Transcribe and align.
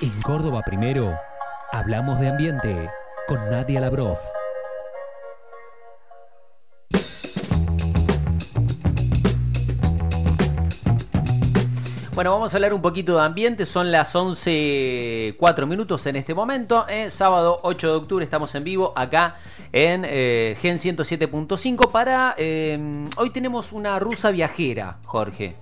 En 0.00 0.12
Córdoba 0.22 0.62
Primero, 0.64 1.18
hablamos 1.72 2.20
de 2.20 2.28
ambiente 2.28 2.88
con 3.26 3.50
Nadia 3.50 3.80
Labrof. 3.80 4.20
Bueno, 12.14 12.30
vamos 12.30 12.54
a 12.54 12.56
hablar 12.56 12.74
un 12.74 12.80
poquito 12.80 13.16
de 13.16 13.22
ambiente. 13.22 13.66
Son 13.66 13.90
las 13.90 14.14
11, 14.14 15.34
4 15.36 15.66
minutos 15.66 16.06
en 16.06 16.14
este 16.14 16.32
momento. 16.32 16.86
¿eh? 16.88 17.10
Sábado 17.10 17.58
8 17.64 17.88
de 17.88 17.94
octubre 17.94 18.24
estamos 18.24 18.54
en 18.54 18.62
vivo 18.62 18.92
acá 18.94 19.36
en 19.72 20.04
eh, 20.04 20.56
Gen 20.62 20.78
107.5 20.78 21.90
para... 21.90 22.36
eh, 22.38 23.08
hoy 23.16 23.30
tenemos 23.30 23.72
una 23.72 23.98
rusa 23.98 24.30
viajera, 24.30 24.98
Jorge. 25.04 25.56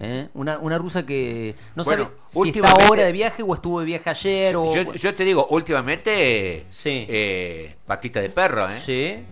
¿Eh? 0.00 0.28
Una, 0.34 0.58
una 0.58 0.78
rusa 0.78 1.04
que 1.04 1.54
no 1.74 1.84
Bueno, 1.84 2.10
sabe 2.30 2.52
si 2.52 2.58
está 2.58 2.72
ahora 2.72 3.04
de 3.04 3.12
viaje 3.12 3.42
o 3.42 3.54
estuvo 3.54 3.80
de 3.80 3.86
viaje 3.86 4.10
ayer 4.10 4.56
o... 4.56 4.74
Yo, 4.74 4.92
yo 4.94 5.14
te 5.14 5.24
digo, 5.24 5.46
últimamente, 5.50 6.66
Sí. 6.70 7.06
eh, 7.08 7.76
patita 7.86 8.20
de 8.20 8.30
perro, 8.30 8.68
¿eh? 8.68 8.78
Sí. 8.84 9.24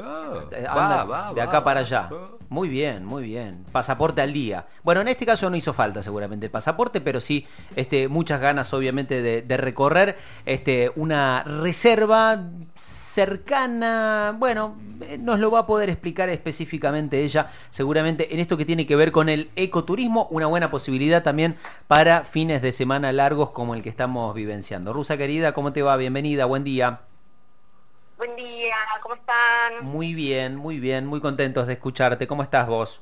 Eh, 0.00 0.64
va, 0.64 0.84
anda 0.84 1.04
va, 1.04 1.32
de 1.32 1.40
va, 1.40 1.42
acá 1.44 1.64
para 1.64 1.80
allá. 1.80 2.08
Muy 2.50 2.68
bien, 2.68 3.04
muy 3.04 3.24
bien. 3.24 3.64
Pasaporte 3.72 4.20
al 4.22 4.32
día. 4.32 4.64
Bueno, 4.84 5.00
en 5.00 5.08
este 5.08 5.26
caso 5.26 5.50
no 5.50 5.56
hizo 5.56 5.72
falta 5.72 6.02
seguramente 6.02 6.46
el 6.46 6.52
pasaporte, 6.52 7.00
pero 7.00 7.20
sí 7.20 7.46
este, 7.76 8.08
muchas 8.08 8.40
ganas 8.40 8.72
obviamente 8.72 9.20
de, 9.20 9.42
de 9.42 9.56
recorrer 9.56 10.16
este, 10.46 10.90
una 10.94 11.42
reserva 11.42 12.40
cercana. 13.18 14.32
Bueno, 14.38 14.76
eh, 15.00 15.18
nos 15.18 15.40
lo 15.40 15.50
va 15.50 15.60
a 15.60 15.66
poder 15.66 15.90
explicar 15.90 16.28
específicamente 16.28 17.24
ella, 17.24 17.50
seguramente 17.68 18.32
en 18.32 18.38
esto 18.38 18.56
que 18.56 18.64
tiene 18.64 18.86
que 18.86 18.94
ver 18.94 19.10
con 19.10 19.28
el 19.28 19.50
ecoturismo, 19.56 20.28
una 20.30 20.46
buena 20.46 20.70
posibilidad 20.70 21.24
también 21.24 21.58
para 21.88 22.22
fines 22.22 22.62
de 22.62 22.72
semana 22.72 23.10
largos 23.10 23.50
como 23.50 23.74
el 23.74 23.82
que 23.82 23.88
estamos 23.88 24.32
vivenciando. 24.36 24.92
Rusa 24.92 25.16
querida, 25.16 25.50
¿cómo 25.52 25.72
te 25.72 25.82
va? 25.82 25.96
Bienvenida, 25.96 26.44
buen 26.44 26.62
día. 26.62 27.00
Buen 28.18 28.36
día, 28.36 28.76
¿cómo 29.02 29.16
están? 29.16 29.84
Muy 29.84 30.14
bien, 30.14 30.54
muy 30.54 30.78
bien, 30.78 31.04
muy 31.04 31.20
contentos 31.20 31.66
de 31.66 31.72
escucharte. 31.72 32.28
¿Cómo 32.28 32.44
estás 32.44 32.68
vos? 32.68 33.00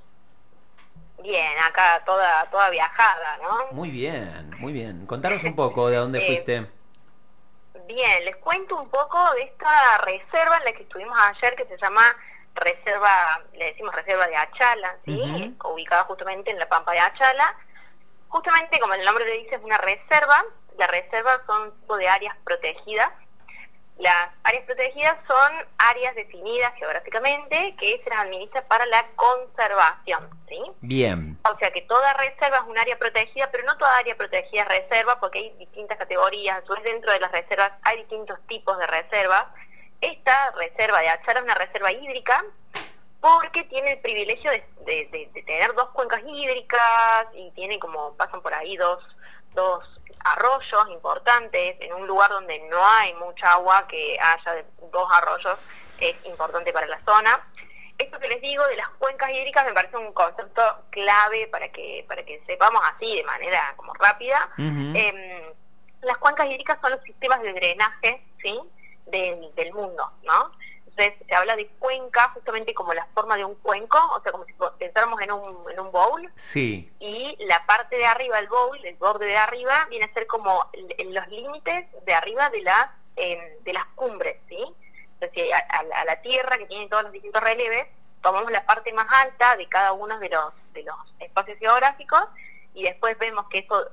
Bien, 1.23 1.53
acá 1.63 2.03
toda 2.07 2.47
toda 2.51 2.71
viajada, 2.71 3.39
¿no? 3.43 3.77
Muy 3.77 3.91
bien, 3.91 4.51
muy 4.61 4.73
bien. 4.73 5.05
Contanos 5.05 5.45
un 5.45 5.55
poco 5.55 5.91
de 5.91 5.97
dónde 5.97 6.21
fuiste. 6.27 6.76
Bien, 7.87 8.25
les 8.25 8.37
cuento 8.37 8.77
un 8.77 8.89
poco 8.89 9.19
de 9.35 9.43
esta 9.43 9.99
reserva 9.99 10.59
en 10.59 10.65
la 10.65 10.73
que 10.73 10.83
estuvimos 10.83 11.17
ayer 11.19 11.55
que 11.55 11.67
se 11.67 11.79
llama 11.79 12.03
Reserva, 12.55 13.41
le 13.53 13.67
decimos 13.67 13.95
Reserva 13.95 14.27
de 14.27 14.37
Achala, 14.37 14.97
¿sí? 15.05 15.57
Ubicada 15.65 16.05
justamente 16.05 16.51
en 16.51 16.59
la 16.59 16.69
Pampa 16.69 16.93
de 16.93 16.99
Achala. 16.99 17.55
Justamente 18.29 18.81
como 18.81 18.95
el 18.95 19.05
nombre 19.05 19.25
le 19.25 19.39
dice 19.39 19.55
es 19.55 19.63
una 19.63 19.79
reserva, 19.79 20.45
las 20.79 20.91
reservas 20.91 21.41
son 21.47 21.63
un 21.63 21.81
tipo 21.81 21.97
de 21.97 22.09
áreas 22.09 22.37
protegidas. 22.45 23.11
Las 23.99 24.29
áreas 24.45 24.65
protegidas 24.65 25.17
son 25.27 25.53
áreas 25.79 26.15
definidas 26.15 26.75
geográficamente 26.75 27.75
que 27.79 27.99
se 28.05 28.11
las 28.11 28.19
administra 28.21 28.61
para 28.63 28.85
la 28.87 29.07
conservación, 29.17 30.29
¿sí? 30.49 30.61
Bien, 30.83 31.39
O 31.51 31.57
sea 31.59 31.71
que 31.71 31.81
toda 31.83 32.13
reserva 32.15 32.59
es 32.59 32.65
un 32.65 32.77
área 32.79 32.99
protegida, 32.99 33.51
pero 33.51 33.65
no 33.65 33.77
toda 33.79 33.97
área 33.97 34.15
protegida 34.15 34.63
es 34.63 34.69
reserva 34.69 35.19
porque 35.19 35.39
hay 35.39 35.51
distintas 35.59 35.97
categorías. 35.97 36.63
A 36.63 36.67
su 36.67 36.75
vez 36.75 36.85
dentro 36.85 37.11
de 37.11 37.21
las 37.21 37.33
reservas 37.33 37.73
hay 37.83 37.99
distintos 37.99 38.39
tipos 38.47 38.77
de 38.79 38.87
reservas. 38.87 39.47
Esta 40.03 40.51
reserva 40.53 41.01
de 41.01 41.09
Achara 41.09 41.39
es 41.41 41.45
una 41.45 41.55
reserva 41.55 41.91
hídrica 41.91 42.45
porque 43.21 43.65
tiene 43.65 43.93
el 43.93 43.99
privilegio 44.01 44.51
de, 44.51 44.63
de- 44.85 45.09
de- 45.11 45.31
de 45.33 45.43
tener 45.43 45.73
dos 45.75 45.89
cuencas 45.91 46.21
hídricas 46.27 47.27
y 47.35 47.51
tiene 47.53 47.79
como 47.79 48.15
pasan 48.17 48.43
por 48.43 48.53
ahí 48.53 48.77
dos, 48.77 49.03
dos 49.55 49.96
arroyos 50.33 50.89
importantes 50.91 51.77
en 51.81 51.93
un 51.95 52.07
lugar 52.07 52.31
donde 52.31 52.59
no 52.69 52.85
hay 52.85 53.15
mucha 53.15 53.53
agua, 53.53 53.87
que 53.89 54.19
haya 54.21 54.65
dos 54.93 55.09
arroyos 55.13 55.59
es 56.01 56.17
importante 56.25 56.73
para 56.73 56.87
la 56.87 57.01
zona. 57.05 57.41
Esto 57.99 58.19
que 58.19 58.29
les 58.29 58.41
digo 58.43 58.67
de 58.67 58.77
las 58.77 58.89
cuencas 58.91 59.31
hídricas 59.31 59.65
me 59.65 59.73
parece 59.73 59.97
un 59.97 60.13
concepto 60.13 60.63
clave 60.91 61.49
para 61.49 61.69
que, 61.69 62.05
para 62.07 62.23
que 62.25 62.43
sepamos 62.47 62.83
así 62.85 63.17
de 63.17 63.25
manera 63.25 63.73
como 63.77 63.95
rápida. 63.95 64.51
Em, 64.59 65.43
las 66.03 66.19
cuencas 66.19 66.47
hídricas 66.47 66.79
son 66.81 66.91
los 66.91 67.03
sistemas 67.03 67.41
de 67.43 67.55
drenaje 67.55 68.23
¿sí? 68.43 68.61
del 69.07 69.73
mundo, 69.73 70.11
¿no? 70.25 70.53
Entonces 70.99 71.27
se 71.29 71.35
habla 71.35 71.57
de 71.57 71.67
cuenca 71.79 72.31
justamente 72.31 72.73
como 72.73 72.95
la 72.95 73.05
forma 73.13 73.37
de 73.37 73.45
un 73.45 73.55
cuenco, 73.57 73.99
o 74.17 74.21
sea, 74.23 74.33
como 74.33 74.45
si 74.47 74.55
pensáramos 74.79 75.21
en 75.21 75.31
un, 75.31 75.71
en 75.71 75.79
un 75.79 75.93
bowl, 75.93 76.27
sí, 76.37 76.91
y 77.01 77.37
la 77.45 77.67
parte 77.67 77.97
de 77.97 78.07
arriba 78.07 78.37
del 78.39 78.49
bowl, 78.49 78.83
el 78.83 78.95
borde 78.97 79.27
de 79.27 79.37
arriba, 79.37 79.87
viene 79.91 80.07
a 80.07 80.13
ser 80.15 80.27
como 80.27 80.65
en 80.73 81.13
los 81.13 81.29
límites 81.29 81.87
de 82.07 82.15
arriba 82.15 82.49
de 82.49 82.63
las 82.63 82.89
em, 83.17 83.39
de 83.65 83.73
las 83.75 83.85
cumbres, 83.95 84.37
¿sí? 84.49 84.59
Entonces 85.21 85.53
a, 85.53 85.59
a 85.79 85.83
la- 85.83 86.01
a 86.01 86.05
la 86.07 86.17
tierra 86.23 86.57
que 86.59 86.67
tiene 86.67 86.89
todos 86.89 87.03
los 87.05 87.13
distintos 87.13 87.43
relieves, 87.43 87.87
tomamos 88.23 88.51
la 88.51 88.65
parte 88.65 88.93
más 88.95 89.07
alta 89.23 89.55
de 89.57 89.69
cada 89.69 89.93
uno 89.93 90.19
de 90.19 90.29
los 90.31 90.53
de 90.73 90.83
los 90.83 90.97
espacios 91.21 91.59
geográficos 91.59 92.23
y 92.75 92.83
después 92.85 93.19
vemos 93.19 93.47
que 93.49 93.59
eso 93.59 93.87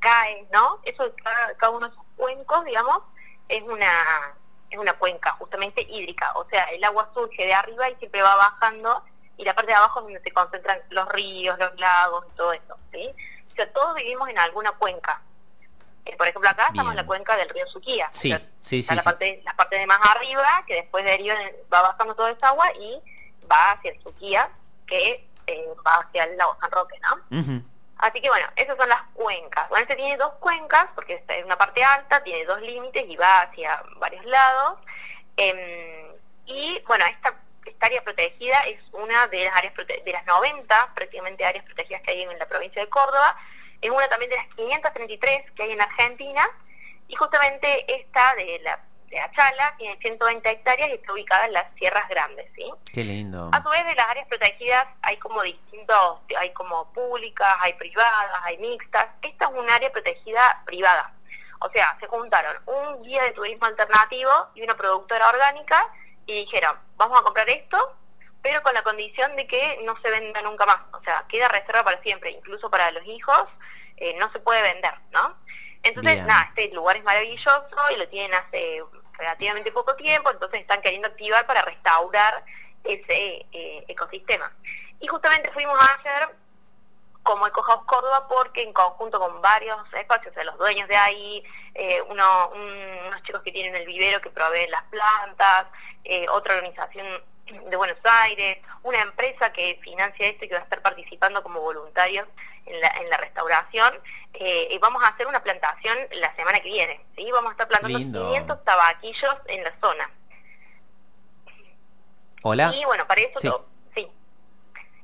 cae, 0.00 0.46
¿no? 0.52 0.80
Eso 0.84 1.12
cada, 1.22 1.54
cada 1.56 1.70
uno 1.70 1.86
de 1.88 1.92
esos 1.94 2.06
cuencos, 2.16 2.64
digamos, 2.64 3.02
es 3.48 3.62
una 3.62 4.34
es 4.70 4.78
una 4.78 4.92
cuenca 4.94 5.32
justamente 5.32 5.82
hídrica, 5.82 6.32
o 6.36 6.44
sea, 6.48 6.64
el 6.64 6.82
agua 6.84 7.08
surge 7.12 7.44
de 7.44 7.52
arriba 7.54 7.90
y 7.90 7.96
siempre 7.96 8.22
va 8.22 8.36
bajando 8.36 9.02
y 9.36 9.44
la 9.44 9.54
parte 9.54 9.72
de 9.72 9.76
abajo 9.76 10.00
es 10.00 10.04
donde 10.06 10.20
se 10.20 10.30
concentran 10.32 10.78
los 10.90 11.08
ríos, 11.08 11.58
los 11.58 11.78
lagos 11.78 12.24
y 12.32 12.36
todo 12.36 12.52
eso, 12.52 12.76
¿sí? 12.92 13.08
O 13.52 13.54
sea, 13.54 13.72
todos 13.72 13.94
vivimos 13.96 14.28
en 14.28 14.38
alguna 14.38 14.72
cuenca. 14.72 15.20
Eh, 16.04 16.16
por 16.16 16.26
ejemplo, 16.28 16.48
acá 16.48 16.68
estamos 16.68 16.92
en 16.92 16.96
la 16.96 17.06
cuenca 17.06 17.36
del 17.36 17.48
río 17.48 17.66
Suquía. 17.66 18.08
Sí, 18.12 18.32
O 18.32 18.38
sea, 18.38 18.46
sí, 18.60 18.82
sí, 18.82 18.94
la 18.94 19.02
sí. 19.02 19.04
parte 19.04 19.42
la 19.44 19.54
parte 19.54 19.76
de 19.76 19.86
más 19.86 19.98
arriba, 20.08 20.64
que 20.66 20.74
después 20.76 21.04
deriva, 21.04 21.34
va 21.72 21.82
bajando 21.82 22.14
toda 22.14 22.30
esa 22.30 22.48
agua 22.48 22.70
y 22.74 23.00
va 23.50 23.72
hacia 23.72 23.92
el 23.92 24.02
Suquía, 24.02 24.48
que 24.86 25.26
eh, 25.46 25.66
va 25.86 25.94
hacia 26.00 26.24
el 26.24 26.36
lago 26.36 26.56
San 26.60 26.70
Roque, 26.70 26.98
¿no? 27.00 27.40
Ujú. 27.40 27.62
Así 28.00 28.20
que 28.20 28.30
bueno, 28.30 28.46
esas 28.56 28.76
son 28.76 28.88
las 28.88 29.02
cuencas. 29.12 29.68
Bueno, 29.68 29.82
este 29.82 29.96
tiene 29.96 30.16
dos 30.16 30.32
cuencas, 30.40 30.86
porque 30.94 31.14
esta 31.14 31.34
es 31.36 31.44
una 31.44 31.58
parte 31.58 31.84
alta, 31.84 32.22
tiene 32.22 32.44
dos 32.46 32.60
límites 32.62 33.04
y 33.06 33.16
va 33.16 33.42
hacia 33.42 33.82
varios 33.96 34.24
lados. 34.24 34.78
Em, 35.36 36.06
y 36.46 36.80
bueno, 36.86 37.04
esta, 37.06 37.34
esta 37.66 37.86
área 37.86 38.02
protegida 38.02 38.58
es 38.60 38.80
una 38.92 39.26
de 39.28 39.44
las 39.44 39.56
áreas 39.56 39.74
de 39.76 40.12
las 40.12 40.24
90 40.26 40.92
prácticamente 40.94 41.44
áreas 41.44 41.64
protegidas 41.64 42.02
que 42.02 42.12
hay 42.12 42.22
en 42.22 42.38
la 42.38 42.46
provincia 42.46 42.82
de 42.82 42.88
Córdoba. 42.88 43.36
Es 43.82 43.90
una 43.90 44.08
también 44.08 44.30
de 44.30 44.36
las 44.36 44.46
533 44.54 45.50
que 45.52 45.62
hay 45.62 45.72
en 45.72 45.82
Argentina. 45.82 46.48
Y 47.08 47.16
justamente 47.16 47.84
esta 48.00 48.34
de 48.36 48.60
la 48.60 48.78
de 49.10 49.18
Achala 49.18 49.74
tiene 49.76 49.96
120 49.98 50.48
hectáreas 50.48 50.88
y 50.88 50.92
está 50.92 51.12
ubicada 51.12 51.46
en 51.46 51.52
las 51.52 51.74
Sierras 51.74 52.08
Grandes, 52.08 52.48
¿sí? 52.54 52.72
Qué 52.94 53.02
lindo. 53.02 53.50
A 53.52 53.62
su 53.62 53.68
vez 53.68 53.84
de 53.84 53.94
las 53.96 54.08
áreas 54.08 54.28
protegidas 54.28 54.86
hay 55.02 55.16
como 55.16 55.42
distintos, 55.42 56.20
hay 56.38 56.52
como 56.52 56.92
públicas, 56.92 57.56
hay 57.58 57.74
privadas, 57.74 58.40
hay 58.44 58.58
mixtas. 58.58 59.06
Esta 59.22 59.46
es 59.46 59.50
un 59.50 59.68
área 59.68 59.90
protegida 59.90 60.62
privada. 60.64 61.12
O 61.58 61.68
sea, 61.70 61.96
se 61.98 62.06
juntaron 62.06 62.56
un 62.66 63.02
guía 63.02 63.24
de 63.24 63.32
turismo 63.32 63.66
alternativo 63.66 64.30
y 64.54 64.62
una 64.62 64.76
productora 64.76 65.28
orgánica 65.28 65.86
y 66.26 66.44
dijeron, 66.44 66.76
vamos 66.96 67.20
a 67.20 67.24
comprar 67.24 67.50
esto, 67.50 67.96
pero 68.42 68.62
con 68.62 68.72
la 68.74 68.82
condición 68.84 69.34
de 69.34 69.46
que 69.46 69.80
no 69.84 70.00
se 70.00 70.10
venda 70.10 70.40
nunca 70.42 70.66
más. 70.66 70.80
O 70.92 71.02
sea, 71.02 71.24
queda 71.28 71.48
reserva 71.48 71.82
para 71.82 72.00
siempre, 72.00 72.30
incluso 72.30 72.70
para 72.70 72.92
los 72.92 73.04
hijos, 73.06 73.48
eh, 73.96 74.14
no 74.18 74.30
se 74.30 74.38
puede 74.38 74.62
vender, 74.62 74.94
¿no? 75.10 75.34
Entonces, 75.82 76.14
Bien. 76.14 76.26
nada, 76.26 76.44
este 76.54 76.74
lugar 76.74 76.96
es 76.96 77.04
maravilloso 77.04 77.76
y 77.92 77.96
lo 77.96 78.06
tienen 78.08 78.34
hace 78.34 78.82
relativamente 79.20 79.70
poco 79.70 79.94
tiempo, 79.94 80.30
entonces 80.30 80.60
están 80.60 80.80
queriendo 80.82 81.08
activar 81.08 81.46
para 81.46 81.62
restaurar 81.62 82.42
ese 82.82 83.46
eh, 83.52 83.84
ecosistema. 83.88 84.50
Y 85.00 85.06
justamente 85.06 85.50
fuimos 85.52 85.78
ayer 85.98 86.28
como 87.22 87.46
Ecohouse 87.46 87.84
Córdoba 87.84 88.26
porque 88.28 88.62
en 88.62 88.72
conjunto 88.72 89.20
con 89.20 89.40
varios 89.42 89.78
espacios, 89.92 90.32
o 90.32 90.34
sea, 90.34 90.44
los 90.44 90.56
dueños 90.58 90.88
de 90.88 90.96
ahí, 90.96 91.44
eh, 91.74 92.02
uno- 92.08 92.48
un- 92.54 93.06
unos 93.08 93.22
chicos 93.22 93.42
que 93.42 93.52
tienen 93.52 93.76
el 93.76 93.86
vivero 93.86 94.20
que 94.22 94.30
proveen 94.30 94.70
las 94.70 94.82
plantas, 94.84 95.66
eh, 96.04 96.26
otra 96.30 96.54
organización 96.54 97.06
de 97.52 97.76
Buenos 97.76 97.98
Aires, 98.04 98.58
una 98.82 99.00
empresa 99.02 99.52
que 99.52 99.78
financia 99.82 100.26
esto 100.28 100.44
y 100.44 100.48
que 100.48 100.54
va 100.54 100.60
a 100.60 100.64
estar 100.64 100.80
participando 100.82 101.42
como 101.42 101.60
voluntarios 101.60 102.26
en 102.66 102.80
la, 102.80 102.88
en 102.88 103.10
la 103.10 103.16
restauración, 103.16 103.94
eh, 104.34 104.68
y 104.70 104.78
vamos 104.78 105.02
a 105.02 105.08
hacer 105.08 105.26
una 105.26 105.42
plantación 105.42 105.96
la 106.12 106.34
semana 106.36 106.60
que 106.60 106.68
viene, 106.70 107.00
¿sí? 107.16 107.28
Vamos 107.32 107.50
a 107.50 107.52
estar 107.52 107.68
plantando 107.68 107.98
Lindo. 107.98 108.26
500 108.28 108.64
tabaquillos 108.64 109.34
en 109.46 109.64
la 109.64 109.72
zona. 109.80 110.10
Hola. 112.42 112.72
Y 112.74 112.84
bueno, 112.84 113.06
para 113.06 113.20
eso, 113.22 113.64
Sí. 113.94 114.08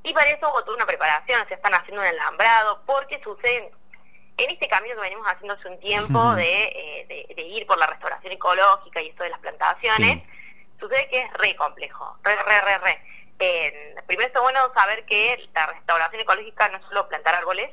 Y 0.04 0.14
para 0.14 0.30
eso 0.30 0.48
hubo 0.48 0.62
toda 0.62 0.76
una 0.76 0.86
preparación, 0.86 1.46
se 1.48 1.54
están 1.54 1.74
haciendo 1.74 2.00
un 2.00 2.06
alambrado, 2.06 2.80
porque 2.86 3.20
sucede, 3.24 3.72
en 4.38 4.50
este 4.50 4.68
camino 4.68 4.94
que 4.94 5.00
venimos 5.00 5.26
haciendo 5.26 5.54
hace 5.54 5.66
un 5.68 5.80
tiempo 5.80 6.34
de, 6.34 6.64
eh, 6.66 7.06
de- 7.08 7.34
de 7.34 7.42
ir 7.42 7.66
por 7.66 7.76
la 7.78 7.86
restauración 7.88 8.32
ecológica 8.32 9.00
y 9.02 9.08
esto 9.08 9.24
de 9.24 9.30
las 9.30 9.40
plantaciones, 9.40 10.22
sucede 10.78 11.08
que 11.08 11.22
es 11.22 11.32
re 11.34 11.56
complejo, 11.56 12.16
re, 12.22 12.36
re, 12.36 12.60
re, 12.60 12.78
re. 12.78 13.00
Eh, 13.38 13.94
primero 14.06 14.28
está 14.28 14.40
bueno 14.40 14.72
saber 14.72 15.04
que 15.04 15.48
la 15.54 15.66
restauración 15.66 16.22
ecológica 16.22 16.68
no 16.68 16.78
es 16.78 16.84
solo 16.84 17.08
plantar 17.08 17.34
árboles, 17.34 17.70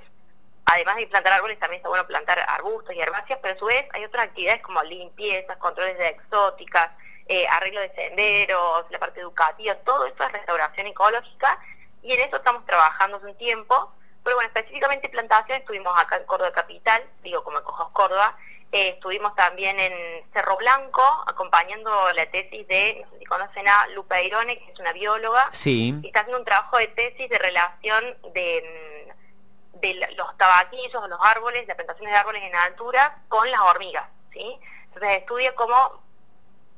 además 0.65 0.95
de 0.97 1.07
plantar 1.07 1.33
árboles, 1.33 1.59
también 1.59 1.79
está 1.79 1.89
bueno 1.89 2.07
plantar 2.07 2.39
arbustos 2.39 2.95
y 2.95 2.99
herbáceas, 3.01 3.39
pero 3.41 3.55
a 3.55 3.59
su 3.59 3.65
vez 3.65 3.85
hay 3.93 4.05
otras 4.05 4.25
actividades 4.25 4.61
como 4.61 4.83
limpiezas, 4.83 5.57
controles 5.57 5.97
de 5.97 6.09
exóticas, 6.09 6.91
eh, 7.27 7.47
arreglo 7.47 7.79
de 7.79 7.93
senderos, 7.93 8.85
la 8.89 8.99
parte 8.99 9.21
educativa, 9.21 9.75
todo 9.75 10.05
esto 10.05 10.23
es 10.23 10.31
restauración 10.31 10.87
ecológica 10.87 11.59
y 12.01 12.13
en 12.13 12.21
eso 12.21 12.37
estamos 12.37 12.65
trabajando 12.65 13.17
hace 13.17 13.27
un 13.27 13.37
tiempo. 13.37 13.91
Pero 14.23 14.37
bueno, 14.37 14.47
específicamente 14.47 15.09
plantación 15.09 15.59
estuvimos 15.59 15.93
acá 15.97 16.15
en 16.15 16.25
Córdoba 16.25 16.51
Capital, 16.53 17.03
digo 17.23 17.43
como 17.43 17.57
en 17.59 17.63
Cojos 17.65 17.89
Córdoba, 17.91 18.37
eh, 18.73 18.89
estuvimos 18.89 19.35
también 19.35 19.79
en 19.79 19.93
Cerro 20.33 20.57
Blanco 20.57 21.01
acompañando 21.27 22.11
la 22.13 22.25
tesis 22.25 22.67
de, 22.67 23.01
no 23.05 23.11
sé 23.11 23.19
si 23.19 23.25
conocen 23.25 23.67
a 23.67 23.87
Lupa 23.89 24.19
Irone, 24.21 24.57
que 24.57 24.71
es 24.71 24.79
una 24.79 24.91
bióloga, 24.93 25.49
Sí. 25.53 25.93
y 26.01 26.07
está 26.07 26.21
haciendo 26.21 26.39
un 26.39 26.45
trabajo 26.45 26.77
de 26.79 26.87
tesis 26.87 27.29
de 27.29 27.37
relación 27.37 28.03
de, 28.33 29.05
mm, 29.75 29.79
de 29.79 29.93
los 30.15 30.37
tabaquillos, 30.37 31.07
los 31.07 31.19
árboles, 31.21 31.67
las 31.67 31.75
plantaciones 31.75 32.13
de 32.13 32.19
árboles 32.19 32.41
en 32.43 32.55
altura 32.55 33.15
con 33.29 33.49
las 33.51 33.59
hormigas, 33.61 34.09
¿sí? 34.31 34.57
Entonces 34.87 35.19
estudia 35.19 35.53
cómo, 35.55 36.01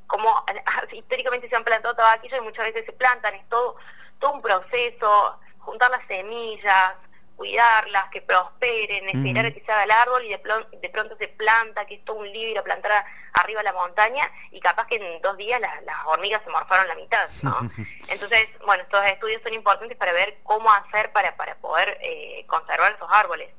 cómo 0.06 0.44
históricamente 0.92 1.48
se 1.48 1.56
han 1.56 1.64
plantado 1.64 1.94
tabaquillos 1.96 2.38
y 2.38 2.42
muchas 2.42 2.66
veces 2.66 2.84
se 2.84 2.92
plantan, 2.92 3.34
es 3.34 3.48
todo, 3.48 3.76
todo 4.20 4.32
un 4.32 4.42
proceso, 4.42 5.38
juntar 5.60 5.90
las 5.90 6.06
semillas, 6.06 6.92
cuidarlas, 7.36 8.08
que 8.10 8.22
prosperen, 8.22 9.08
esperar 9.08 9.46
a 9.46 9.50
que 9.50 9.60
se 9.60 9.70
haga 9.70 9.84
el 9.84 9.90
árbol 9.90 10.24
y 10.24 10.28
de, 10.30 10.40
de 10.80 10.88
pronto 10.90 11.16
se 11.16 11.28
planta, 11.28 11.84
que 11.86 11.96
es 11.96 12.04
todo 12.04 12.16
un 12.16 12.32
a 12.58 12.62
plantar 12.62 12.92
a- 12.92 13.06
arriba 13.40 13.60
de 13.60 13.64
la 13.64 13.72
montaña 13.72 14.30
y 14.50 14.60
capaz 14.60 14.86
que 14.86 14.96
en 14.96 15.20
dos 15.22 15.36
días 15.36 15.60
las, 15.60 15.82
las 15.84 15.96
hormigas 16.06 16.42
se 16.42 16.50
morfaron 16.50 16.88
la 16.88 16.94
mitad, 16.94 17.28
¿no? 17.42 17.70
Entonces, 18.08 18.48
bueno, 18.64 18.82
estos 18.82 19.04
estudios 19.06 19.42
son 19.42 19.52
importantes 19.54 19.96
para 19.96 20.12
ver 20.12 20.38
cómo 20.42 20.72
hacer 20.72 21.12
para, 21.12 21.36
para 21.36 21.54
poder 21.56 21.98
eh, 22.02 22.44
conservar 22.46 22.92
esos 22.94 23.08
árboles. 23.12 23.50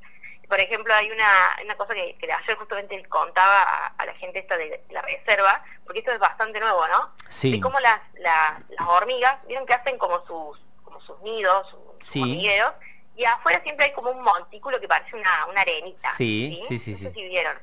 Por 0.48 0.60
ejemplo, 0.62 0.94
hay 0.94 1.12
una, 1.12 1.58
una 1.64 1.76
cosa 1.76 1.94
que, 1.94 2.16
que 2.16 2.32
ayer 2.32 2.56
justamente 2.58 3.04
contaba 3.10 3.62
a, 3.62 3.88
a 3.98 4.06
la 4.06 4.14
gente 4.14 4.40
esta 4.40 4.56
de 4.58 4.82
la 4.92 5.02
reserva, 5.02 5.62
porque 5.86 6.00
esto 6.00 6.12
es 6.14 6.20
bastante 6.20 6.60
nuevo, 6.62 6.88
¿no? 6.88 7.12
Sí. 7.30 7.52
De 7.52 7.60
cómo 7.60 7.80
las, 7.82 8.00
la- 8.16 8.62
las 8.70 8.88
hormigas, 8.88 9.46
vieron 9.46 9.66
que 9.66 9.74
hacen 9.74 9.98
como 9.98 10.26
sus, 10.26 10.58
como 10.84 11.02
sus 11.02 11.20
nidos, 11.22 11.70
sus 11.70 11.80
Sí. 12.00 12.22
hormigueros, 12.22 12.74
y 13.18 13.26
afuera 13.26 13.60
siempre 13.64 13.86
hay 13.88 13.92
como 13.94 14.12
un 14.12 14.22
montículo 14.22 14.80
que 14.80 14.88
parece 14.88 15.16
una, 15.16 15.46
una 15.48 15.62
arenita. 15.62 16.14
Sí, 16.14 16.62
sí, 16.68 16.78
sí, 16.80 16.92
No 16.92 16.98
sé 17.00 17.06
sí. 17.10 17.14
si 17.16 17.28
vieron. 17.28 17.58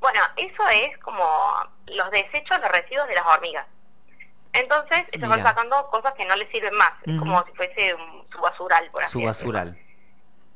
Bueno, 0.00 0.20
eso 0.36 0.68
es 0.68 0.96
como 0.98 1.24
los 1.86 2.10
desechos, 2.10 2.58
los 2.60 2.70
residuos 2.70 3.06
de 3.08 3.14
las 3.16 3.26
hormigas. 3.26 3.66
Entonces, 4.52 5.04
ellos 5.12 5.28
van 5.28 5.42
sacando 5.42 5.88
cosas 5.90 6.12
que 6.14 6.24
no 6.24 6.36
les 6.36 6.48
sirven 6.50 6.74
más, 6.74 6.92
es 7.02 7.08
Ujú. 7.14 7.20
como 7.20 7.44
si 7.46 7.52
fuese 7.52 7.94
un- 7.94 8.26
su 8.30 8.38
basural, 8.40 8.90
por 8.90 9.02
así 9.02 9.12
Su 9.12 9.22
basural. 9.24 9.78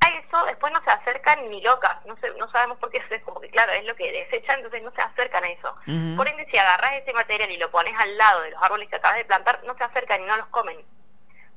A 0.01 0.09
eso 0.11 0.45
después 0.45 0.73
no 0.73 0.83
se 0.85 0.91
acercan 0.91 1.49
ni 1.51 1.63
locas, 1.63 2.05
no, 2.05 2.15
sé, 2.19 2.31
no 2.39 2.49
sabemos 2.51 2.79
por 2.79 2.91
qué, 2.91 3.03
es 3.11 3.23
como 3.23 3.41
que 3.41 3.49
claro, 3.49 3.73
es 3.73 3.85
lo 3.85 3.97
que 3.97 4.13
desechan, 4.13 4.57
entonces 4.59 4.83
no 4.83 4.91
se 4.93 5.01
acercan 5.01 5.43
a 5.45 5.49
eso. 5.49 5.75
Por 6.17 6.29
ende, 6.29 6.47
si 6.51 6.59
agarras 6.59 6.93
ese 6.95 7.13
material 7.15 7.51
y 7.51 7.57
lo 7.57 7.71
pones 7.71 7.95
al 7.99 8.17
lado 8.19 8.43
de 8.43 8.51
los 8.51 8.63
árboles 8.63 8.89
que 8.89 8.97
acabas 8.97 9.17
de 9.17 9.25
plantar, 9.25 9.63
no 9.65 9.75
se 9.77 9.85
acercan 9.85 10.23
y 10.23 10.27
no 10.27 10.37
los 10.37 10.47
comen. 10.49 10.77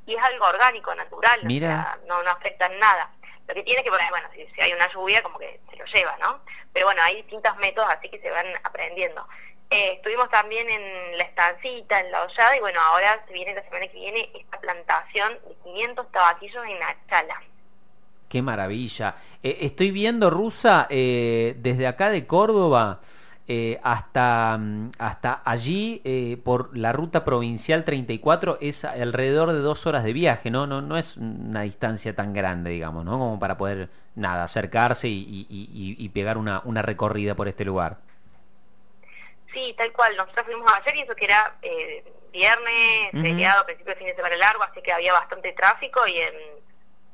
Y 0.10 0.16
es 0.16 0.24
algo 0.24 0.46
orgánico, 0.46 0.94
natural, 0.96 1.40
o 1.44 1.46
Mira. 1.46 1.68
sea, 1.68 2.00
no, 2.08 2.24
no 2.24 2.32
afecta 2.32 2.66
en 2.66 2.80
nada. 2.80 3.12
Lo 3.48 3.54
que 3.54 3.62
tiene 3.62 3.84
que 3.84 3.92
bueno, 3.92 4.28
si, 4.34 4.44
si 4.48 4.62
hay 4.62 4.74
una 4.74 4.92
lluvia, 4.92 5.22
como 5.22 5.38
que 5.38 5.60
se 5.70 5.76
lo 5.76 5.86
lleva, 5.86 6.18
¿no? 6.20 6.40
Pero 6.74 6.88
bueno, 6.88 7.02
hay 7.04 7.18
distintos 7.18 7.56
métodos, 7.58 7.90
así 7.92 8.10
que 8.10 8.20
se 8.20 8.32
van 8.32 8.48
aprendiendo. 8.64 9.28
Eh, 9.70 9.94
estuvimos 9.98 10.28
también 10.32 10.68
en 10.68 11.16
la 11.16 11.24
estancita, 11.26 12.00
en 12.00 12.12
la 12.12 12.24
hollada, 12.24 12.58
y 12.58 12.60
bueno, 12.60 12.82
ahora 12.82 13.24
se 13.28 13.34
viene 13.34 13.54
la 13.54 13.62
semana 13.62 13.86
que 13.86 14.00
viene 14.00 14.32
esta 14.34 14.60
plantación 14.60 15.32
de 15.48 15.54
500 15.64 16.12
tabaquillos 16.12 16.66
en 16.66 16.82
Achala. 16.82 17.40
Qué 18.30 18.42
maravilla. 18.42 19.14
Eh, 19.44 19.60
estoy 19.62 19.92
viendo, 19.92 20.32
Rusa, 20.32 20.88
eh, 20.90 21.54
desde 21.58 21.86
acá 21.86 22.10
de 22.10 22.26
Córdoba 22.26 23.00
eh, 23.50 23.80
hasta, 23.84 24.58
mm, 24.60 24.92
hasta 25.00 25.42
allí, 25.46 26.02
eh, 26.06 26.38
por 26.44 26.78
la 26.78 26.94
ruta 26.94 27.26
provincial 27.26 27.84
34, 27.84 28.58
es 28.62 28.86
alrededor 28.86 29.52
de 29.52 29.60
dos 29.60 29.86
horas 29.88 30.04
de 30.06 30.14
viaje, 30.14 30.52
¿no? 30.52 30.68
No, 30.68 30.82
no 30.82 30.98
es 30.98 31.18
una 31.18 31.62
distancia 31.64 32.16
tan 32.16 32.34
grande, 32.34 32.70
digamos, 32.72 33.06
¿no? 33.06 33.14
Como 33.20 33.40
para 33.40 33.58
poder, 33.58 33.90
nada, 34.16 34.44
acercarse 34.46 35.08
y, 35.10 35.20
y- 35.22 35.48
y- 35.50 35.96
y 36.06 36.10
pegar 36.10 36.38
una, 36.38 36.62
una 36.66 36.82
recorrida 36.84 37.36
por 37.36 37.48
este 37.48 37.66
lugar. 37.66 37.98
Sí, 39.54 39.74
tal 39.78 39.92
cual. 39.94 40.16
Nosotros 40.16 40.46
fuimos 40.46 40.72
ayer 40.74 40.96
y 40.98 41.02
eso 41.02 41.16
que 41.16 41.26
era 41.26 41.56
eh, 41.62 42.04
viernes, 42.32 43.14
Ujú. 43.14 43.22
feriado, 43.22 43.66
principio 43.66 43.94
de 43.94 43.98
fin 44.00 44.08
de 44.08 44.16
semana 44.16 44.38
largo, 44.38 44.64
así 44.64 44.82
que 44.82 44.92
había 44.94 45.14
bastante 45.14 45.52
tráfico 45.54 46.06
y 46.08 46.18
en 46.20 46.34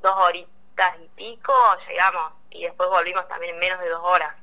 dos 0.02 0.16
horitas 0.18 0.96
y 1.04 1.08
pico 1.16 1.54
llegamos 1.90 2.34
y 2.52 2.64
después 2.64 2.90
volvimos 2.90 3.28
también 3.28 3.54
en 3.56 3.60
menos 3.60 3.80
de 3.80 3.90
dos 3.90 4.02
horas. 4.04 4.34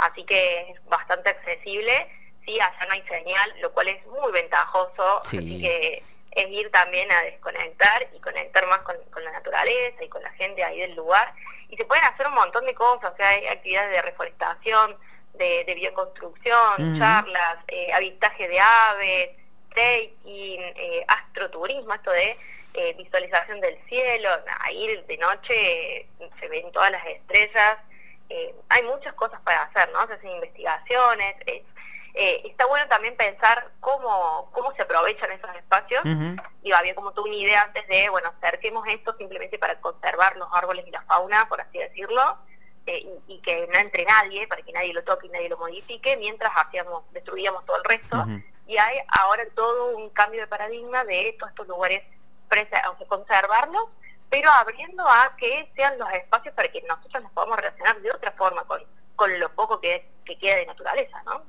Así 0.00 0.24
que 0.24 0.70
es 0.70 0.84
bastante 0.86 1.30
accesible. 1.30 2.06
Sí, 2.44 2.58
allá 2.60 2.86
no 2.86 2.92
hay 2.92 3.02
señal, 3.02 3.54
lo 3.60 3.72
cual 3.72 3.88
es 3.88 4.04
muy 4.06 4.32
ventajoso. 4.32 5.22
Sí. 5.24 5.38
Así 5.38 5.60
que 5.60 6.02
es 6.32 6.48
ir 6.48 6.70
también 6.70 7.10
a 7.10 7.22
desconectar 7.22 8.08
y 8.14 8.20
conectar 8.20 8.66
más 8.66 8.80
con, 8.80 8.96
con 9.12 9.24
la 9.24 9.32
naturaleza 9.32 10.02
y 10.02 10.08
con 10.08 10.22
la 10.22 10.30
gente 10.32 10.62
ahí 10.62 10.80
del 10.80 10.94
lugar. 10.94 11.32
Y 11.68 11.76
se 11.76 11.84
pueden 11.84 12.04
hacer 12.04 12.26
un 12.26 12.34
montón 12.34 12.66
de 12.66 12.74
cosas, 12.74 13.12
o 13.12 13.16
sea, 13.16 13.28
hay 13.28 13.46
actividades 13.46 13.92
de 13.92 14.02
reforestación, 14.02 14.96
de, 15.34 15.64
de 15.64 15.74
bioconstrucción, 15.74 16.98
charlas, 16.98 17.58
eh, 17.68 17.92
avistaje 17.92 18.48
de 18.48 18.60
aves, 18.60 19.30
trekking, 19.72 20.60
eh, 20.76 21.04
astroturismo, 21.06 21.94
esto 21.94 22.10
de 22.10 22.36
eh, 22.74 22.94
visualización 22.98 23.60
del 23.60 23.78
cielo, 23.88 24.28
ahí 24.60 25.02
de 25.06 25.16
noche 25.18 26.06
se 26.38 26.48
ven 26.48 26.70
todas 26.72 26.90
las 26.90 27.06
estrellas, 27.06 27.78
eh, 28.30 28.54
hay 28.68 28.82
muchas 28.84 29.12
cosas 29.14 29.40
para 29.42 29.62
hacer, 29.64 29.90
¿no? 29.92 30.06
Se 30.06 30.14
hacen 30.14 30.30
investigaciones, 30.30 31.36
es- 31.46 31.62
eh, 32.14 32.42
está 32.44 32.66
bueno 32.66 32.88
también 32.88 33.16
pensar 33.16 33.68
cómo, 33.80 34.48
cómo 34.52 34.72
se 34.74 34.82
aprovechan 34.82 35.30
esos 35.30 35.54
espacios, 35.54 36.04
Ujú. 36.04 36.36
y 36.62 36.72
había 36.72 36.94
como 36.94 37.12
tú 37.12 37.22
una 37.24 37.34
idea 37.34 37.62
antes 37.62 37.86
de, 37.86 38.08
bueno, 38.08 38.28
acerquemos 38.36 38.84
esto 38.88 39.14
simplemente 39.16 39.58
para 39.58 39.80
conservar 39.80 40.36
los 40.36 40.48
árboles 40.52 40.84
y 40.88 40.90
la 40.90 41.02
fauna, 41.02 41.48
por 41.48 41.60
así 41.60 41.78
decirlo, 41.78 42.36
eh, 42.86 43.06
y, 43.28 43.34
y 43.34 43.38
que 43.42 43.68
no 43.72 43.78
entre 43.78 44.04
nadie, 44.04 44.48
para 44.48 44.62
que 44.62 44.72
nadie 44.72 44.92
lo 44.92 45.04
toque 45.04 45.28
y 45.28 45.30
nadie 45.30 45.48
lo 45.48 45.58
modifique, 45.58 46.16
mientras 46.16 46.50
hacíamos, 46.56 47.04
destruíamos 47.12 47.64
todo 47.66 47.76
el 47.76 47.84
resto. 47.84 48.24
Y 48.66 48.76
hay 48.78 48.98
ahora 49.18 49.44
todo 49.54 49.96
un 49.96 50.10
cambio 50.10 50.40
de 50.40 50.46
paradigma 50.46 51.04
de 51.04 51.34
todos 51.38 51.50
estos 51.50 51.68
lugares, 51.68 52.02
o 52.50 52.54
sea, 52.54 53.06
conservarlos, 53.06 53.84
pero 54.30 54.50
abriendo 54.50 55.02
a 55.06 55.34
que 55.36 55.68
sean 55.74 55.98
los 55.98 56.10
espacios 56.12 56.54
para 56.54 56.68
que 56.68 56.82
nosotros 56.88 57.22
nos 57.22 57.32
podamos 57.32 57.56
relacionar 57.58 58.00
de 58.00 58.10
otra 58.12 58.32
forma 58.32 58.64
con, 58.64 58.80
con 59.16 59.38
lo 59.40 59.48
poco 59.50 59.80
que, 59.80 60.06
que 60.24 60.38
queda 60.38 60.56
de 60.56 60.66
naturaleza, 60.66 61.22
¿no? 61.26 61.42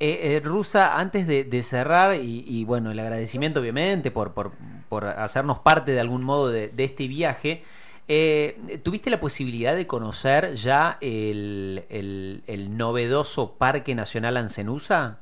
Eh, 0.00 0.36
eh, 0.36 0.40
Rusa, 0.44 0.96
antes 0.96 1.26
de, 1.26 1.44
de 1.44 1.62
cerrar, 1.62 2.14
y, 2.14 2.44
y, 2.46 2.64
bueno, 2.64 2.92
el 2.92 2.98
agradecimiento 3.00 3.60
obviamente 3.60 4.10
por, 4.12 4.32
por, 4.32 4.52
por 4.88 5.04
hacernos 5.04 5.58
parte 5.58 5.90
de 5.92 6.00
algún 6.00 6.22
modo 6.22 6.50
de, 6.50 6.68
de 6.68 6.84
este 6.84 7.08
viaje, 7.08 7.64
eh, 8.06 8.78
¿tuviste 8.84 9.10
la 9.10 9.18
posibilidad 9.20 9.74
de 9.74 9.86
conocer 9.88 10.54
ya 10.54 10.96
el, 11.00 11.84
el- 11.90 12.42
el 12.46 12.76
novedoso 12.76 13.52
Parque 13.58 13.94
Nacional 13.94 14.36
Ancenusa? 14.36 15.18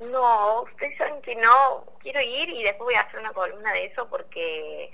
No, 0.00 0.62
ustedes 0.62 0.96
saben 0.96 1.20
que 1.22 1.34
no, 1.36 1.84
quiero 2.00 2.20
ir 2.20 2.48
y 2.50 2.62
después 2.62 2.86
voy 2.86 2.94
a 2.94 3.00
hacer 3.00 3.20
una 3.20 3.32
columna 3.32 3.72
de 3.72 3.86
eso 3.86 4.06
porque, 4.08 4.90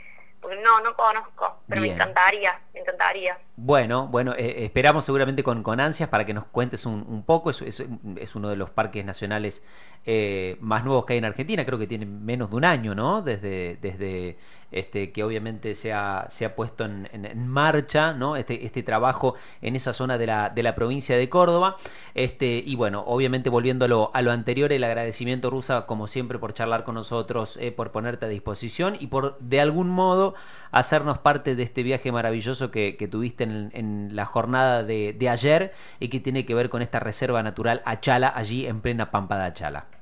porque 0.47 0.63
no, 0.63 0.81
no 0.81 0.95
conozco, 0.95 1.57
pero 1.69 1.83
Bien. 1.83 1.97
me 1.97 2.03
encantaría, 2.05 2.57
me 2.73 2.79
encantaría. 2.81 3.37
Bueno, 3.57 4.07
bueno, 4.07 4.33
eh, 4.37 4.65
esperamos 4.65 5.05
seguramente 5.05 5.43
con, 5.43 5.65
con 5.65 5.81
ansias 5.81 6.09
para 6.09 6.25
que 6.25 6.33
nos 6.35 6.45
cuentes 6.45 6.87
un, 6.87 7.05
un 7.09 7.25
poco. 7.25 7.51
Es, 7.51 7.63
es- 7.63 7.83
es 8.17 8.35
uno 8.37 8.49
de 8.49 8.55
los 8.55 8.71
parques 8.71 9.05
nacionales 9.05 9.61
eh, 10.07 10.57
más 10.61 10.85
nuevos 10.85 11.05
que 11.05 11.15
hay 11.15 11.19
en 11.19 11.25
Argentina. 11.25 11.65
Creo 11.67 11.79
que 11.79 11.87
tiene 11.87 12.07
menos 12.07 12.51
de 12.51 12.57
un 12.57 12.65
año, 12.65 12.95
¿no? 12.95 13.23
Desde, 13.23 13.77
desde 13.83 14.37
este, 14.73 15.13
que 15.13 15.23
obviamente 15.23 15.75
se 15.75 15.93
ha, 15.93 16.27
se 16.29 16.45
ha 16.45 16.55
puesto 16.55 16.85
en 16.85 17.49
marcha, 17.49 18.13
¿no? 18.13 18.37
Este, 18.37 18.67
este 18.67 18.83
trabajo 18.83 19.35
en 19.63 19.77
esa 19.77 19.93
zona 19.93 20.19
de 20.19 20.27
la, 20.27 20.51
de 20.51 20.63
la 20.63 20.75
provincia 20.75 21.17
de 21.17 21.29
Córdoba. 21.29 21.77
Este, 22.15 22.63
y 22.65 22.75
bueno, 22.77 23.05
obviamente 23.07 23.49
volviendo 23.49 23.85
a 23.85 23.89
lo, 23.89 24.11
a 24.15 24.23
lo 24.23 24.33
anterior, 24.33 24.73
el 24.73 24.85
agradecimiento, 24.85 25.51
Rusa, 25.51 25.87
como 25.87 26.07
siempre, 26.07 26.39
por 26.39 26.55
charlar 26.55 26.85
con 26.85 26.95
nosotros, 26.95 27.57
eh, 27.59 27.73
por 27.73 27.93
ponerte 27.93 28.27
a 28.27 28.29
disposición 28.29 28.97
y 28.99 29.07
por 29.07 29.39
de 29.39 29.61
algún 29.61 29.89
modo 29.89 30.35
hacernos 30.73 31.19
parte 31.19 31.55
de 31.55 31.63
este 31.63 31.83
viaje 31.83 32.13
maravilloso 32.13 32.71
que, 32.71 32.97
que 32.97 33.09
tuviste 33.09 33.45
en, 33.45 33.71
en 33.73 34.17
la 34.17 34.27
jornada 34.27 34.83
de, 34.83 35.13
de 35.13 35.29
ayer 35.29 35.73
y 36.01 36.09
que 36.09 36.21
tiene 36.21 36.45
que 36.45 36.55
ver 36.55 36.71
con 36.71 36.83
esta 36.83 37.01
reserva 37.01 37.43
natural 37.43 37.83
Achala, 37.85 38.33
allí 38.35 38.67
en 38.67 38.81
plena 38.81 39.11
pampa 39.11 39.39
de 39.39 39.45
Achala. 39.45 39.96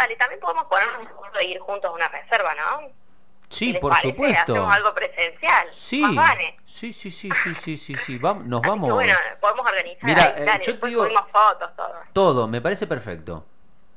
Dale, 0.00 0.16
también 0.16 0.40
podemos 0.40 0.64
ponernos 0.66 0.98
de 1.00 1.06
acuerdo 1.06 1.38
de 1.38 1.44
ir 1.44 1.58
juntos 1.60 1.90
a 1.90 1.94
una 1.94 2.08
reserva, 2.08 2.54
¿no? 2.54 2.88
Sí, 3.50 3.72
por 3.74 3.90
parece, 3.92 4.10
supuesto. 4.10 4.52
Hacemos 4.52 4.74
algo 4.74 4.94
presencial. 4.94 5.68
Sí, 5.72 6.00
Más 6.02 6.14
vale. 6.14 6.56
sí, 6.66 6.92
sí, 6.92 7.10
sí, 7.10 7.30
sí, 7.42 7.54
sí, 7.64 7.78
sí, 7.78 7.96
sí, 8.06 8.18
vam- 8.18 8.44
nos 8.44 8.60
Así 8.60 8.64
que 8.64 8.68
vamos. 8.70 8.92
bueno, 8.92 9.14
podemos 9.40 9.66
organizar. 9.66 10.04
Mira, 10.04 10.22
ahí, 10.24 10.42
eh, 10.42 10.44
dale, 10.44 10.64
yo 10.64 10.78
te 10.78 10.86
digo- 10.86 11.08
fotos, 11.32 11.74
todo. 11.76 11.94
Todo, 12.12 12.46
me 12.48 12.60
parece 12.60 12.86
perfecto. 12.86 13.44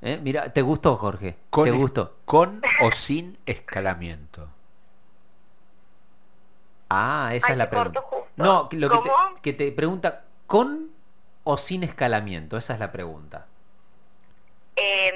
¿Eh? 0.01 0.17
Mira, 0.21 0.49
¿te 0.51 0.61
gustó, 0.63 0.95
Jorge? 0.97 1.35
Con, 1.49 1.65
¿Te 1.65 1.71
gustó? 1.71 2.15
con 2.25 2.61
o 2.81 2.91
sin 2.91 3.37
escalamiento. 3.45 4.47
Ah, 6.89 7.29
esa 7.33 7.47
Ay, 7.47 7.51
es 7.53 7.57
la 7.57 7.69
pregunta. 7.69 8.01
No, 8.35 8.67
lo 8.71 8.89
que 8.89 8.97
te, 8.97 9.11
que 9.41 9.53
te 9.53 9.71
pregunta, 9.71 10.23
¿con 10.47 10.89
o 11.43 11.57
sin 11.57 11.83
escalamiento? 11.83 12.57
Esa 12.57 12.73
es 12.73 12.79
la 12.79 12.91
pregunta. 12.91 13.45
Em, 14.75 15.15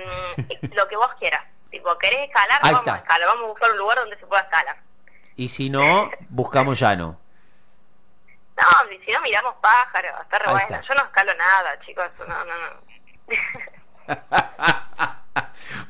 lo 0.73 0.87
que 0.87 0.95
vos 0.95 1.13
quieras. 1.19 1.43
Tipo, 1.69 1.97
¿querés 1.97 2.27
escalar? 2.27 2.59
Ahí 2.63 2.71
vamos 2.71 2.79
está. 2.81 2.93
a 2.95 2.97
escalar. 2.97 3.27
Vamos 3.27 3.43
a 3.43 3.47
buscar 3.47 3.71
un 3.71 3.77
lugar 3.77 3.97
donde 3.99 4.17
se 4.17 4.25
pueda 4.25 4.41
escalar. 4.43 4.77
Y 5.35 5.49
si 5.49 5.69
no, 5.69 6.09
buscamos 6.29 6.79
llano. 6.79 7.19
No, 8.55 8.63
si 9.05 9.11
no 9.11 9.21
miramos 9.21 9.55
pájaros, 9.55 10.11
está 10.21 10.39
re 10.39 10.51
bueno. 10.51 10.81
Yo 10.81 10.93
no 10.93 11.03
escalo 11.03 11.33
nada, 11.35 11.79
chicos. 11.81 12.09
No, 12.19 12.45
no, 12.45 12.53
no. 12.55 12.85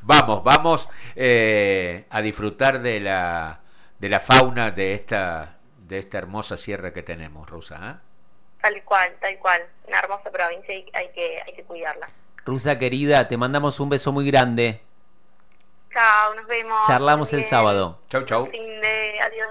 vamos, 0.02 0.42
vamos 0.42 0.88
eh, 1.14 2.06
a 2.10 2.20
disfrutar 2.22 2.80
de 2.80 2.98
la, 2.98 3.60
de 3.98 4.08
la 4.08 4.18
fauna 4.18 4.72
de 4.72 4.94
esta, 4.94 5.54
de 5.76 5.98
esta 5.98 6.18
hermosa 6.18 6.56
sierra 6.56 6.92
que 6.92 7.04
tenemos, 7.04 7.48
Rosa. 7.48 7.76
¿eh? 7.76 7.94
Tal 8.60 8.82
cual, 8.82 9.14
tal 9.20 9.38
cual. 9.38 9.62
Una 9.86 9.98
hermosa 10.00 10.30
provincia 10.30 10.74
y 10.74 10.90
hay 10.92 11.12
que, 11.12 11.42
hay 11.46 11.54
que 11.54 11.62
cuidarla. 11.62 12.08
Rusa 12.46 12.78
querida, 12.78 13.26
te 13.26 13.36
mandamos 13.36 13.80
un 13.80 13.88
beso 13.88 14.12
muy 14.12 14.24
grande. 14.24 14.80
Chao, 15.92 16.34
nos 16.36 16.46
vemos. 16.46 16.86
Charlamos 16.86 17.32
el 17.32 17.44
sábado. 17.44 17.98
Chau, 18.08 18.24
chau. 18.24 18.46
Fin 18.46 18.62
de 18.80 19.20
adiós. 19.20 19.48